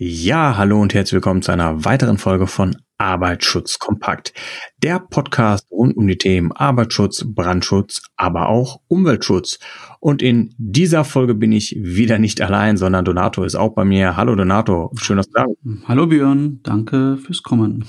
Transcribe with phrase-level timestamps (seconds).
[0.00, 4.32] Ja, hallo und herzlich willkommen zu einer weiteren Folge von Arbeitsschutz kompakt.
[4.80, 9.58] Der Podcast rund um die Themen Arbeitsschutz, Brandschutz, aber auch Umweltschutz.
[9.98, 14.16] Und in dieser Folge bin ich wieder nicht allein, sondern Donato ist auch bei mir.
[14.16, 15.88] Hallo Donato, schön, dass du da bist.
[15.88, 17.84] Hallo Björn, danke fürs Kommen.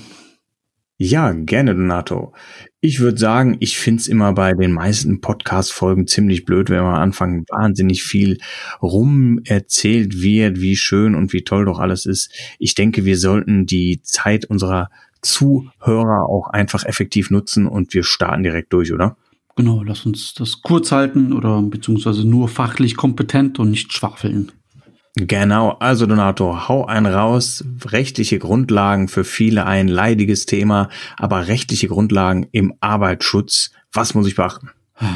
[1.02, 2.34] Ja, gerne, Donato.
[2.82, 7.00] Ich würde sagen, ich find's immer bei den meisten Podcast-Folgen ziemlich blöd, wenn man am
[7.00, 8.36] Anfang wahnsinnig viel
[8.82, 12.30] rum erzählt wird, wie schön und wie toll doch alles ist.
[12.58, 14.90] Ich denke, wir sollten die Zeit unserer
[15.22, 19.16] Zuhörer auch einfach effektiv nutzen und wir starten direkt durch, oder?
[19.56, 24.52] Genau, lass uns das kurz halten oder beziehungsweise nur fachlich kompetent und nicht schwafeln.
[25.16, 27.64] Genau, also Donato, hau einen raus.
[27.84, 33.72] Rechtliche Grundlagen für viele ein leidiges Thema, aber rechtliche Grundlagen im Arbeitsschutz.
[33.92, 34.70] Was muss ich beachten?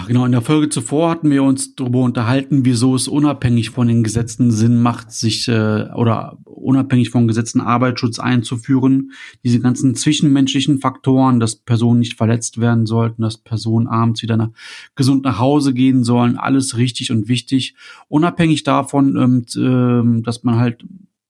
[0.06, 4.02] Genau, in der Folge zuvor hatten wir uns darüber unterhalten, wieso es unabhängig von den
[4.02, 9.12] Gesetzen Sinn macht, sich äh, oder unabhängig von Gesetzen Arbeitsschutz einzuführen.
[9.45, 14.51] Diese ganzen zwischenmenschlichen Faktoren, dass Personen nicht verletzt werden sollten, dass Personen abends wieder nach,
[14.95, 17.74] gesund nach Hause gehen sollen, alles richtig und wichtig.
[18.09, 20.87] Unabhängig davon, ähm, ähm dass man halt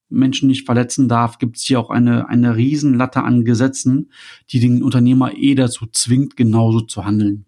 [0.08, 4.12] Menschen nicht verletzen darf, gibt es hier auch eine, eine Riesenlatte an Gesetzen,
[4.50, 7.46] die den Unternehmer eh dazu zwingt, genauso zu handeln.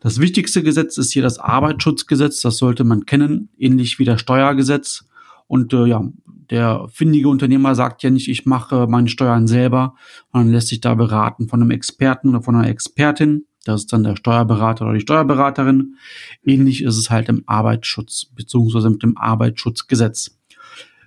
[0.00, 2.40] Das wichtigste Gesetz ist hier das Arbeitsschutzgesetz.
[2.40, 5.04] Das sollte man kennen, ähnlich wie das Steuergesetz.
[5.46, 6.08] Und äh, ja,
[6.50, 9.94] der findige Unternehmer sagt ja nicht, ich mache meine Steuern selber,
[10.32, 13.46] sondern lässt sich da beraten von einem Experten oder von einer Expertin.
[13.64, 15.96] Das ist dann der Steuerberater oder die Steuerberaterin.
[16.42, 20.38] Ähnlich ist es halt im Arbeitsschutz beziehungsweise mit dem Arbeitsschutzgesetz.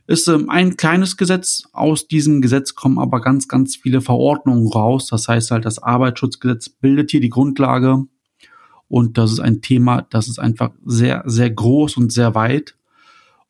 [0.08, 1.64] Ist ähm, ein kleines Gesetz.
[1.73, 5.08] Aus diesem Gesetz kommen aber ganz, ganz viele Verordnungen raus.
[5.08, 8.05] Das heißt halt, das Arbeitsschutzgesetz bildet hier die Grundlage
[8.88, 12.75] und das ist ein Thema, das ist einfach sehr, sehr groß und sehr weit.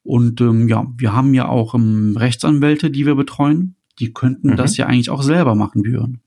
[0.03, 3.75] Und ähm, ja, wir haben ja auch ähm, Rechtsanwälte, die wir betreuen.
[4.00, 4.55] Die könnten mhm.
[4.55, 6.19] das ja eigentlich auch selber machen, Björn.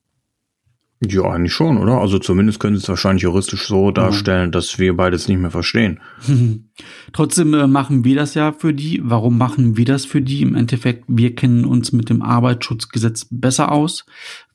[1.07, 2.01] Ja, eigentlich schon, oder?
[2.01, 4.51] Also zumindest können sie es wahrscheinlich juristisch so darstellen, ja.
[4.51, 6.01] dass wir beides nicht mehr verstehen.
[7.13, 9.01] Trotzdem äh, machen wir das ja für die.
[9.05, 10.43] Warum machen wir das für die?
[10.43, 14.07] Im Endeffekt, wir kennen uns mit dem Arbeitsschutzgesetz besser aus.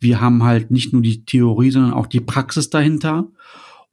[0.01, 3.29] Wir haben halt nicht nur die Theorie, sondern auch die Praxis dahinter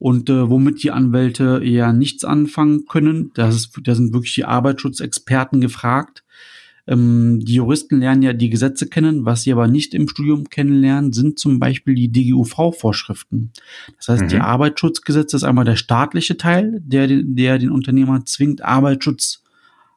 [0.01, 3.29] und äh, womit die Anwälte eher nichts anfangen können.
[3.35, 6.23] Das ist, da sind wirklich die Arbeitsschutzexperten gefragt.
[6.87, 11.13] Ähm, die Juristen lernen ja die Gesetze kennen, was sie aber nicht im Studium kennenlernen,
[11.13, 13.51] sind zum Beispiel die DGUV-Vorschriften.
[13.97, 14.27] Das heißt, mhm.
[14.29, 19.43] die Arbeitsschutzgesetze ist einmal der staatliche Teil, der, der den Unternehmer zwingt, Arbeitsschutz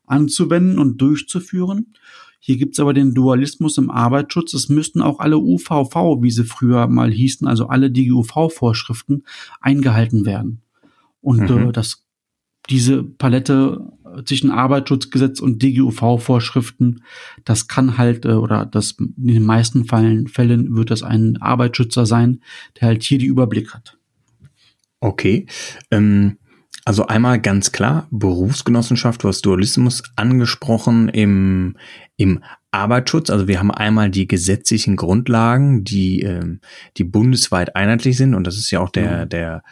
[0.05, 1.95] anzuwenden und durchzuführen.
[2.47, 4.53] Hier gibt's aber den Dualismus im Arbeitsschutz.
[4.53, 9.25] Es müssten auch alle UVV, wie sie früher mal hießen, also alle DGUV-Vorschriften
[9.63, 10.61] eingehalten werden.
[11.23, 11.71] Und mhm.
[11.71, 12.05] äh, das,
[12.69, 13.91] diese Palette
[14.27, 17.03] zwischen Arbeitsschutzgesetz und DGUV-Vorschriften,
[17.47, 22.05] das kann halt, äh, oder das in den meisten Fällen, Fällen wird das ein Arbeitsschützer
[22.05, 22.43] sein,
[22.79, 23.97] der halt hier die Überblick hat.
[25.01, 25.47] Okay.
[25.91, 26.37] Ähm
[26.85, 31.77] also einmal ganz klar, Berufsgenossenschaft, du hast Dualismus angesprochen im,
[32.17, 33.31] im Arbeitsschutz.
[33.31, 36.61] Also wir haben einmal die gesetzlichen Grundlagen, die, ähm,
[36.97, 38.35] die bundesweit einheitlich sind.
[38.35, 39.63] Und das ist ja auch der, der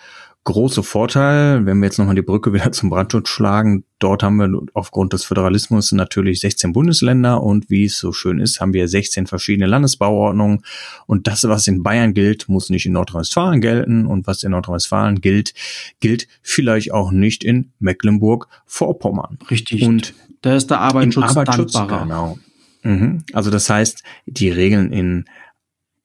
[0.45, 4.63] große Vorteil, wenn wir jetzt nochmal die Brücke wieder zum Brandschutz schlagen, dort haben wir
[4.75, 9.27] aufgrund des Föderalismus natürlich 16 Bundesländer und wie es so schön ist, haben wir 16
[9.27, 10.65] verschiedene Landesbauordnungen
[11.07, 15.21] und das, was in Bayern gilt, muss nicht in Nordrhein-Westfalen gelten und was in Nordrhein-Westfalen
[15.21, 15.55] gilt,
[16.01, 19.39] gilt vielleicht auch nicht in Mecklenburg-Vorpommern.
[19.51, 19.83] Richtig.
[19.83, 22.03] Und da ist der Arbeitsschutz, Arbeitsschutz dankbarer.
[22.03, 22.39] Genau.
[22.83, 23.25] Mhm.
[23.33, 25.27] Also das heißt, die Regeln in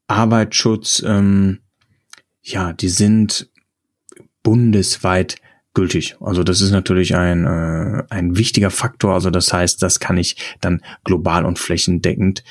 [0.07, 1.59] Arbeitsschutz, ähm,
[2.43, 3.49] ja, die sind
[4.47, 5.35] bundesweit
[5.73, 6.15] gültig.
[6.21, 9.13] Also das ist natürlich ein, äh, ein wichtiger Faktor.
[9.13, 12.45] Also das heißt, das kann ich dann global und flächendeckend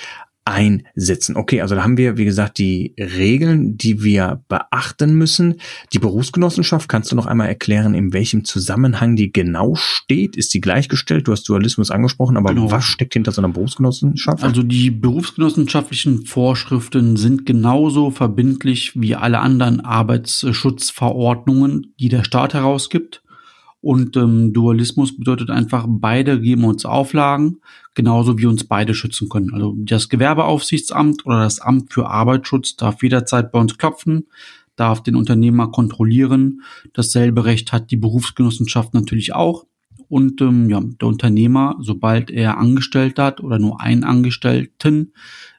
[0.47, 1.37] einsetzen.
[1.37, 5.61] Okay, also da haben wir, wie gesagt, die Regeln, die wir beachten müssen.
[5.93, 10.37] Die Berufsgenossenschaft, kannst du noch einmal erklären, in welchem Zusammenhang die genau steht?
[10.37, 11.27] Ist die gleichgestellt?
[11.27, 12.71] Du hast Dualismus angesprochen, aber genau.
[12.71, 14.45] was steckt hinter so einer Berufsgenossenschaft?
[14.45, 23.25] Also die berufsgenossenschaftlichen Vorschriften sind genauso verbindlich wie alle anderen Arbeitsschutzverordnungen, die der Staat herausgibt.
[23.87, 27.59] Und ähm, Dualismus bedeutet einfach, beide geben uns Auflagen,
[27.95, 29.55] genauso wie uns beide schützen können.
[29.55, 34.27] Also das Gewerbeaufsichtsamt oder das Amt für Arbeitsschutz darf jederzeit bei uns klopfen,
[34.75, 36.63] darf den Unternehmer kontrollieren.
[36.95, 39.67] Dasselbe Recht hat die Berufsgenossenschaft natürlich auch.
[40.09, 45.13] Und ähm, ja, der Unternehmer, sobald er Angestellte hat oder nur einen Angestellten,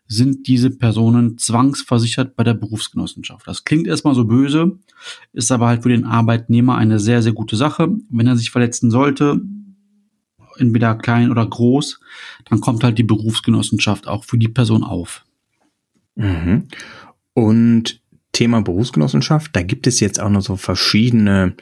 [0.08, 3.46] sind diese Personen zwangsversichert bei der Berufsgenossenschaft.
[3.48, 4.80] Das klingt erstmal so böse,
[5.34, 7.90] ist aber halt für den Arbeitnehmer eine sehr, sehr gute Sache.
[8.10, 9.42] Wenn er sich verletzen sollte,
[10.58, 12.00] entweder klein oder groß,
[12.50, 15.26] dann kommt halt die Berufsgenossenschaft auch für die Person auf.
[16.16, 16.68] Mhm.
[17.34, 18.02] Und
[18.38, 21.56] Thema Berufsgenossenschaft, da gibt es jetzt auch noch so verschiedene,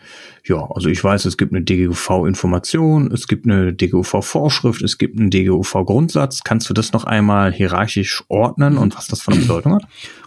[0.44, 5.30] ja, also ich weiß, es gibt eine DGUV-Information, es gibt eine DGUV-Vorschrift, es gibt einen
[5.30, 6.42] DGUV-Grundsatz.
[6.44, 9.84] Kannst du das noch einmal hierarchisch ordnen und was das von Bedeutung hat?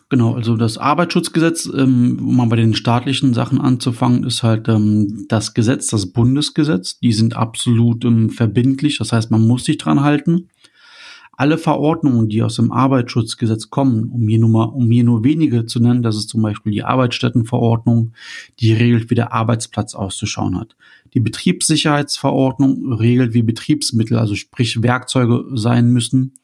[0.08, 5.26] Genau, also das Arbeitsschutzgesetz, ähm, um mal bei den staatlichen Sachen anzufangen, ist halt ähm,
[5.28, 6.98] das Gesetz, das Bundesgesetz.
[6.98, 10.48] Die sind absolut ähm, verbindlich, das heißt, man muss sich dran halten
[11.38, 15.66] alle Verordnungen, die aus dem Arbeitsschutzgesetz kommen, um hier nur mal, um hier nur wenige
[15.66, 18.12] zu nennen, das ist zum Beispiel die Arbeitsstättenverordnung,
[18.58, 20.74] die regelt, wie der Arbeitsplatz auszuschauen hat.
[21.14, 26.34] Die Betriebssicherheitsverordnung regelt, wie Betriebsmittel, also sprich Werkzeuge sein müssen.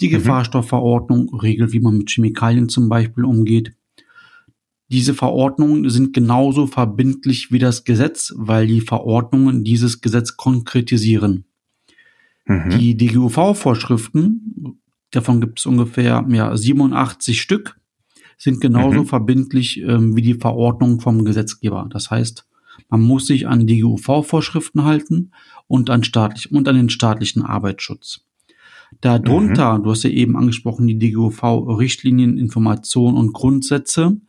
[0.00, 0.12] Die mhm.
[0.12, 3.72] Gefahrstoffverordnung regelt, wie man mit Chemikalien zum Beispiel umgeht.
[4.92, 11.46] Diese Verordnungen sind genauso verbindlich wie das Gesetz, weil die Verordnungen dieses Gesetz konkretisieren.
[12.50, 12.70] Mhm.
[12.70, 14.80] Die DGUV-Vorschriften,
[15.12, 17.78] davon gibt es ungefähr ja, 87 Stück,
[18.38, 19.06] sind genauso mhm.
[19.06, 21.86] verbindlich ähm, wie die Verordnung vom Gesetzgeber.
[21.90, 22.48] Das heißt,
[22.88, 25.30] man muss sich an DGUV-Vorschriften halten
[25.68, 28.24] und an, staatlich, und an den staatlichen Arbeitsschutz.
[29.00, 29.84] Darunter, mhm.
[29.84, 34.20] du hast ja eben angesprochen, die DGUV-Richtlinien, Informationen und Grundsätze.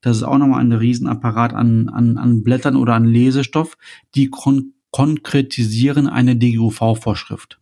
[0.00, 3.76] Das ist auch nochmal ein Riesenapparat an, an, an Blättern oder an Lesestoff,
[4.14, 7.58] die kon konkretisieren eine DGUV-Vorschrift.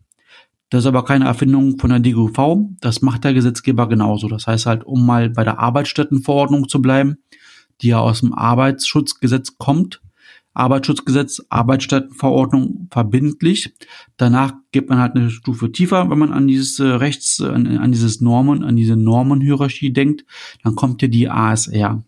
[0.72, 2.70] Das ist aber keine Erfindung von der DGUV.
[2.80, 4.26] Das macht der Gesetzgeber genauso.
[4.26, 7.18] Das heißt halt, um mal bei der Arbeitsstättenverordnung zu bleiben,
[7.82, 10.00] die ja aus dem Arbeitsschutzgesetz kommt.
[10.54, 13.74] Arbeitsschutzgesetz, Arbeitsstättenverordnung verbindlich.
[14.16, 17.92] Danach geht man halt eine Stufe tiefer, wenn man an dieses äh, Rechts, an, an
[17.92, 20.24] dieses Normen, an diese Normenhierarchie denkt.
[20.64, 22.02] Dann kommt ja die ASR.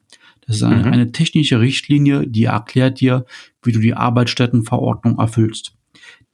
[0.46, 0.92] Das ist eine, mhm.
[0.92, 3.26] eine technische Richtlinie, die erklärt dir,
[3.62, 5.74] wie du die Arbeitsstättenverordnung erfüllst.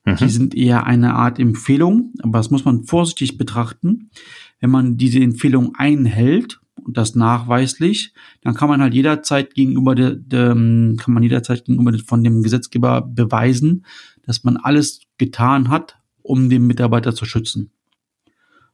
[0.05, 0.17] Mhm.
[0.17, 4.11] Die sind eher eine Art Empfehlung, aber das muss man vorsichtig betrachten.
[4.61, 8.13] Wenn man diese Empfehlung einhält und das nachweislich,
[8.43, 13.03] dann kann man halt jederzeit gegenüber der, der kann man jederzeit gegenüber von dem Gesetzgeber
[13.03, 13.85] beweisen,
[14.23, 17.71] dass man alles getan hat, um den Mitarbeiter zu schützen.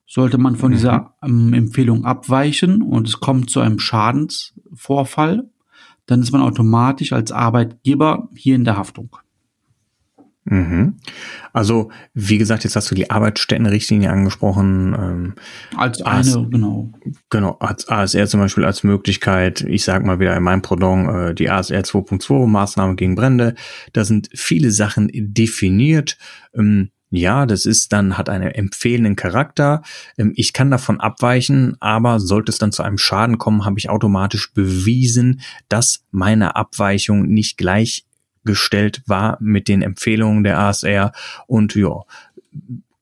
[0.07, 0.75] Sollte man von mhm.
[0.75, 5.51] dieser ähm, Empfehlung abweichen und es kommt zu einem Schadensvorfall,
[6.07, 9.17] dann ist man automatisch als Arbeitgeber hier in der Haftung.
[10.49, 10.95] Mhm.
[11.53, 14.95] Also, wie gesagt, jetzt hast du die Arbeitsstättenrichtlinie angesprochen.
[14.99, 15.35] Ähm,
[15.77, 16.91] als eine, AS, genau.
[17.31, 21.35] Genau, als ASR zum Beispiel als Möglichkeit, ich sag mal wieder in meinem Pendant, äh,
[21.35, 23.55] die ASR 2.2, Maßnahme gegen Brände.
[23.93, 26.17] Da sind viele Sachen definiert.
[26.55, 29.83] Ähm, ja, das ist dann, hat einen empfehlenden Charakter.
[30.19, 33.89] Ähm, ich kann davon abweichen, aber sollte es dann zu einem Schaden kommen, habe ich
[33.89, 38.06] automatisch bewiesen, dass meine Abweichung nicht gleich
[38.47, 41.13] gestellt war mit den Empfehlungen der ASR
[41.47, 42.03] und ja,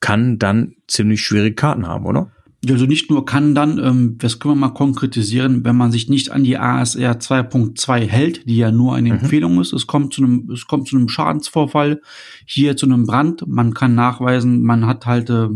[0.01, 2.31] kann dann ziemlich schwierige Karten haben, oder?
[2.71, 6.31] Also nicht nur kann dann, ähm, das können wir mal konkretisieren, wenn man sich nicht
[6.31, 9.21] an die ASR 2.2 hält, die ja nur eine mhm.
[9.21, 12.01] Empfehlung ist, es kommt zu einem, es kommt zu einem Schadensvorfall,
[12.47, 15.49] hier zu einem Brand, man kann nachweisen, man hat halt äh,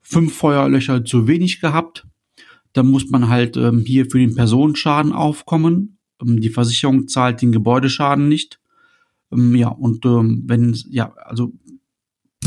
[0.00, 2.06] fünf Feuerlöcher zu wenig gehabt,
[2.72, 7.52] dann muss man halt ähm, hier für den Personenschaden aufkommen, ähm, die Versicherung zahlt den
[7.52, 8.59] Gebäudeschaden nicht,
[9.32, 11.52] ähm, ja, und ähm, wenn, ja, also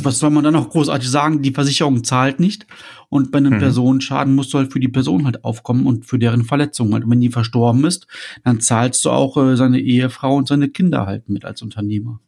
[0.01, 1.41] was soll man dann noch großartig sagen?
[1.41, 2.65] Die Versicherung zahlt nicht.
[3.09, 3.59] Und bei einem mhm.
[3.59, 7.04] Personenschaden musst du halt für die Person halt aufkommen und für deren Verletzung halt.
[7.04, 8.07] Und wenn die verstorben ist,
[8.44, 12.19] dann zahlst du auch äh, seine Ehefrau und seine Kinder halt mit als Unternehmer.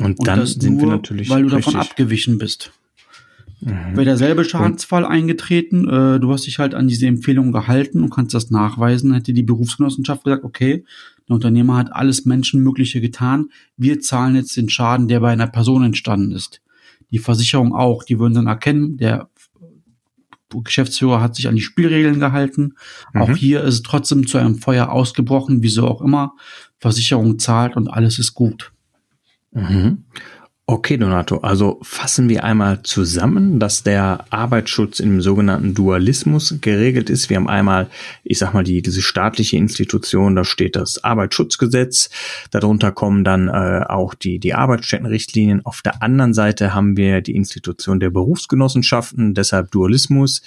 [0.00, 1.28] Und, und dann sind nur, wir natürlich.
[1.28, 2.72] Weil du davon abgewichen bist.
[3.60, 3.92] Mhm.
[3.92, 8.34] Wäre derselbe Schadensfall eingetreten, äh, du hast dich halt an diese Empfehlung gehalten und kannst
[8.34, 10.84] das nachweisen, hätte die Berufsgenossenschaft gesagt, okay,
[11.32, 15.84] der Unternehmer hat alles Menschenmögliche getan, wir zahlen jetzt den Schaden, der bei einer Person
[15.84, 16.60] entstanden ist.
[17.10, 19.28] Die Versicherung auch, die würden dann erkennen, der
[20.48, 22.74] Geschäftsführer hat sich an die Spielregeln gehalten.
[23.14, 23.22] Mhm.
[23.22, 26.34] Auch hier ist es trotzdem zu einem Feuer ausgebrochen, wieso auch immer.
[26.78, 28.72] Versicherung zahlt und alles ist gut.
[29.52, 30.04] Mhm.
[30.72, 37.28] Okay, Donato, also fassen wir einmal zusammen, dass der Arbeitsschutz im sogenannten Dualismus geregelt ist.
[37.28, 37.90] Wir haben einmal,
[38.24, 42.08] ich sag mal, die, diese staatliche Institution, da steht das Arbeitsschutzgesetz,
[42.52, 45.60] darunter kommen dann äh, auch die, die Arbeitsstättenrichtlinien.
[45.66, 50.40] Auf der anderen Seite haben wir die Institution der Berufsgenossenschaften, deshalb Dualismus.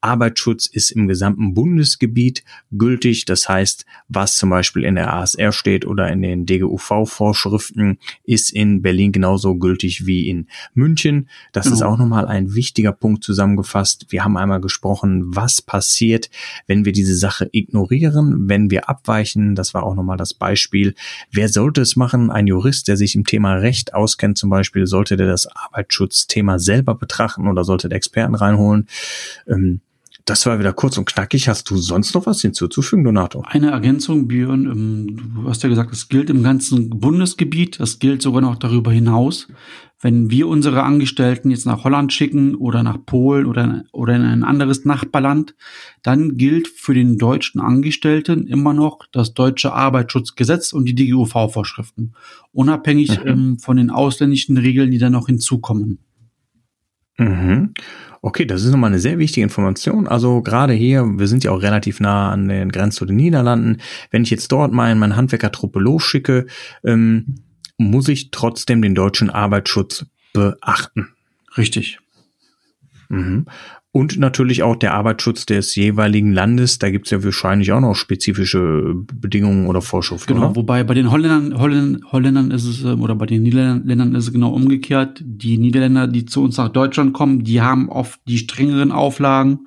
[0.00, 5.84] Arbeitsschutz ist im gesamten Bundesgebiet gültig, das heißt, was zum Beispiel in der ASR steht
[5.84, 11.28] oder in den DGUV-Vorschriften, ist in Berlin genauso gültig gültig wie in München.
[11.52, 11.76] Das genau.
[11.76, 14.06] ist auch nochmal ein wichtiger Punkt zusammengefasst.
[14.10, 16.28] Wir haben einmal gesprochen, was passiert,
[16.66, 19.54] wenn wir diese Sache ignorieren, wenn wir abweichen.
[19.54, 20.94] Das war auch nochmal das Beispiel.
[21.30, 22.30] Wer sollte es machen?
[22.30, 26.94] Ein Jurist, der sich im Thema Recht auskennt zum Beispiel, sollte der das Arbeitsschutzthema selber
[26.94, 28.88] betrachten oder sollte der Experten reinholen?
[29.48, 29.80] Ähm,
[30.24, 31.48] das war wieder kurz und knackig.
[31.48, 33.42] Hast du sonst noch was hinzuzufügen, Donato?
[33.46, 35.16] Eine Ergänzung, Björn.
[35.34, 37.80] Du hast ja gesagt, es gilt im ganzen Bundesgebiet.
[37.80, 39.48] Das gilt sogar noch darüber hinaus.
[40.00, 44.42] Wenn wir unsere Angestellten jetzt nach Holland schicken oder nach Polen oder, oder in ein
[44.42, 45.54] anderes Nachbarland,
[46.02, 52.14] dann gilt für den deutschen Angestellten immer noch das deutsche Arbeitsschutzgesetz und die DGUV-Vorschriften.
[52.52, 53.28] Unabhängig mhm.
[53.28, 56.00] ähm, von den ausländischen Regeln, die dann noch hinzukommen.
[57.18, 57.74] Mhm.
[58.22, 60.06] Okay, das ist nochmal eine sehr wichtige Information.
[60.06, 63.78] Also gerade hier, wir sind ja auch relativ nah an den Grenzen zu den Niederlanden.
[64.10, 66.46] Wenn ich jetzt dort mein, meine Handwerkertruppe losschicke,
[66.84, 67.42] ähm,
[67.78, 71.08] muss ich trotzdem den deutschen Arbeitsschutz beachten.
[71.56, 71.98] Richtig.
[73.08, 73.46] Mhm.
[73.94, 76.78] Und natürlich auch der Arbeitsschutz des jeweiligen Landes.
[76.78, 80.32] Da gibt es ja wahrscheinlich auch noch spezifische Bedingungen oder Vorschriften.
[80.32, 80.56] Genau, oder?
[80.56, 84.32] wobei bei den Holländern, Holländern, Holländern ist es, ähm, oder bei den Niederländern ist es
[84.32, 85.22] genau umgekehrt.
[85.22, 89.66] Die Niederländer, die zu uns nach Deutschland kommen, die haben oft die strengeren Auflagen.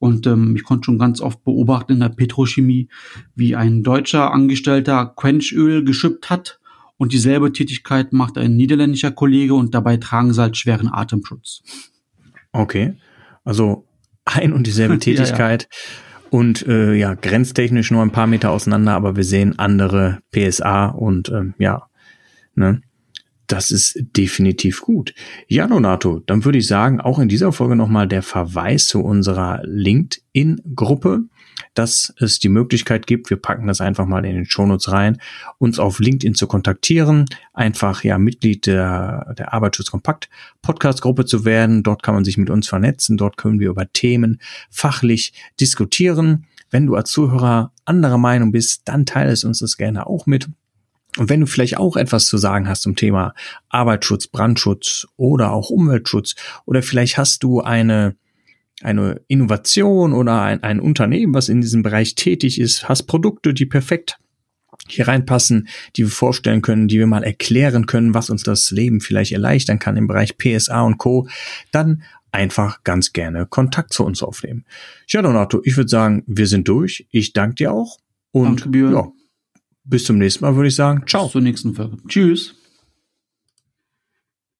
[0.00, 2.88] Und ähm, ich konnte schon ganz oft beobachten in der Petrochemie,
[3.36, 6.58] wie ein deutscher Angestellter Quenchöl geschippt hat.
[6.96, 11.62] Und dieselbe Tätigkeit macht ein niederländischer Kollege und dabei tragen sie halt schweren Atemschutz.
[12.50, 12.94] Okay.
[13.50, 13.84] Also
[14.24, 15.62] ein und dieselbe Tätigkeit.
[15.72, 16.28] ja, ja.
[16.30, 21.30] Und äh, ja, grenztechnisch nur ein paar Meter auseinander, aber wir sehen andere PSA und
[21.30, 21.88] ähm, ja,
[22.54, 22.80] ne?
[23.48, 25.12] Das ist definitiv gut.
[25.48, 29.60] Ja, Donato, dann würde ich sagen, auch in dieser Folge nochmal der Verweis zu unserer
[29.64, 31.24] LinkedIn-Gruppe
[31.74, 35.20] dass es die Möglichkeit gibt, wir packen das einfach mal in den Shownotes rein,
[35.58, 40.28] uns auf LinkedIn zu kontaktieren, einfach ja Mitglied der, der Arbeitsschutzkompakt
[40.62, 41.82] Podcast Gruppe zu werden.
[41.82, 46.46] Dort kann man sich mit uns vernetzen, dort können wir über Themen fachlich diskutieren.
[46.70, 50.48] Wenn du als Zuhörer anderer Meinung bist, dann teile es uns das gerne auch mit.
[51.18, 53.34] Und wenn du vielleicht auch etwas zu sagen hast zum Thema
[53.68, 56.36] Arbeitsschutz, Brandschutz oder auch Umweltschutz
[56.66, 58.16] oder vielleicht hast du eine
[58.82, 63.66] eine Innovation oder ein, ein Unternehmen, was in diesem Bereich tätig ist, hast Produkte, die
[63.66, 64.18] perfekt
[64.88, 69.00] hier reinpassen, die wir vorstellen können, die wir mal erklären können, was uns das Leben
[69.00, 71.28] vielleicht erleichtern kann im Bereich PSA und Co.,
[71.70, 74.64] dann einfach ganz gerne Kontakt zu uns aufnehmen.
[75.08, 77.06] Ja, Donato, ich würde sagen, wir sind durch.
[77.10, 77.98] Ich danke dir auch.
[78.32, 78.92] Und danke.
[78.92, 79.08] Ja,
[79.84, 81.04] bis zum nächsten Mal würde ich sagen.
[81.06, 81.24] Ciao.
[81.24, 81.98] Bis zur nächsten Folge.
[82.08, 82.59] Tschüss.